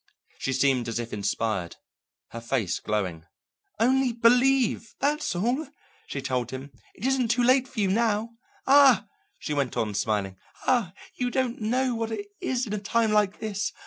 [0.39, 1.75] She seemed as if inspired,
[2.29, 3.27] her face glowing.
[3.79, 5.67] "Only believe; that's all,"
[6.07, 6.71] she told him.
[6.95, 8.31] "It isn't too late for you now.
[8.65, 9.05] Ah,"
[9.37, 13.37] she went on, smiling, "ah, you don't know what it is in a time like
[13.39, 13.73] this!